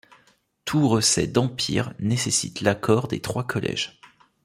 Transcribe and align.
Tout 0.65 0.87
recès 0.89 1.27
d'Empire 1.27 1.93
nécessite 1.99 2.61
l'accord 2.61 3.07
des 3.07 3.21
trois 3.21 3.43
collèges. 3.45 3.99